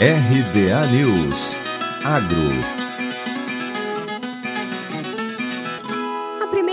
[0.00, 1.54] RBA News.
[2.06, 2.89] Agro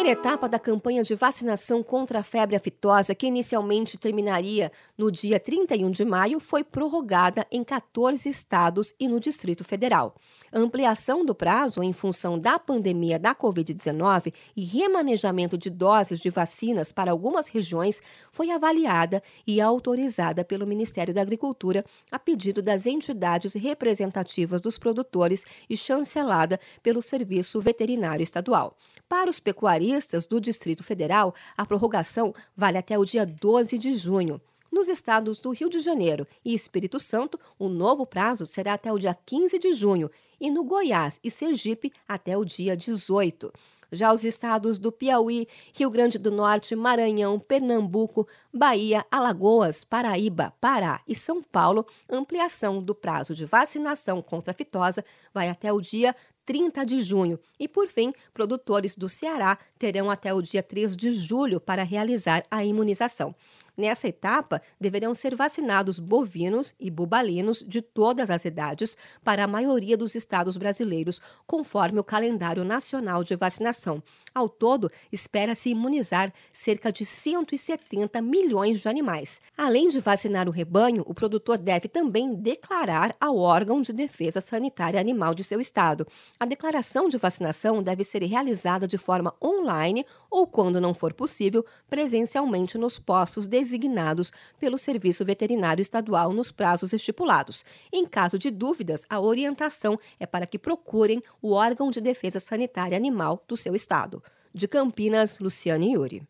[0.07, 5.37] primeira etapa da campanha de vacinação contra a febre aftosa, que inicialmente terminaria no dia
[5.37, 10.15] 31 de maio, foi prorrogada em 14 estados e no Distrito Federal.
[10.49, 16.29] A ampliação do prazo em função da pandemia da Covid-19 e remanejamento de doses de
[16.29, 22.85] vacinas para algumas regiões foi avaliada e autorizada pelo Ministério da Agricultura a pedido das
[22.85, 28.77] entidades representativas dos produtores e chancelada pelo Serviço Veterinário Estadual.
[29.09, 29.96] Para os pecuaristas
[30.29, 34.39] do Distrito Federal, a prorrogação vale até o dia 12 de junho.
[34.71, 38.99] Nos estados do Rio de Janeiro e Espírito Santo, o novo prazo será até o
[38.99, 43.51] dia 15 de junho e no Goiás e Sergipe até o dia 18.
[43.91, 51.01] Já os estados do Piauí, Rio Grande do Norte, Maranhão, Pernambuco, Bahia, Alagoas, Paraíba, Pará
[51.07, 56.15] e São Paulo, ampliação do prazo de vacinação contra a fitosa vai até o dia
[56.47, 57.37] 30 de junho.
[57.59, 62.45] E, por fim, produtores do Ceará terão até o dia 3 de julho para realizar
[62.49, 63.35] a imunização.
[63.77, 69.95] Nessa etapa, deverão ser vacinados bovinos e bubalinos de todas as idades para a maioria
[69.95, 74.01] dos estados brasileiros, conforme o calendário nacional de vacinação.
[74.37, 79.41] Ao todo, espera-se imunizar cerca de 170 milhões de animais.
[79.57, 84.99] Além de vacinar o rebanho, o produtor deve também declarar ao órgão de defesa sanitária
[84.99, 86.05] animal de seu estado.
[86.39, 91.65] A declaração de vacinação deve ser realizada de forma online ou, quando não for possível,
[91.89, 97.65] presencialmente nos postos designados pelo Serviço Veterinário Estadual nos prazos estipulados.
[97.91, 102.95] Em caso de dúvidas, a orientação é para que procurem o órgão de defesa sanitária
[102.95, 104.21] animal do seu estado.
[104.53, 106.23] De Campinas, Luciane Yuri.